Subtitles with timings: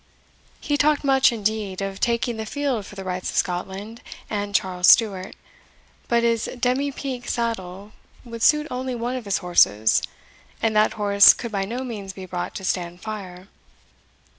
[0.59, 4.87] He talked much, indeed, of taking the field for the rights of Scotland and Charles
[4.87, 5.35] Stuart;
[6.07, 7.91] but his demi pique saddle
[8.25, 10.01] would suit only one of his horses;
[10.59, 13.47] and that horse could by no means be brought to stand fire.